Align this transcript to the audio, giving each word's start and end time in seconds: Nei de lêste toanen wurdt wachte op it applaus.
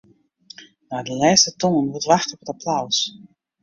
Nei 0.89 1.03
de 1.07 1.13
lêste 1.21 1.49
toanen 1.59 1.89
wurdt 1.93 2.09
wachte 2.11 2.31
op 2.35 2.41
it 2.43 2.51
applaus. 2.53 2.97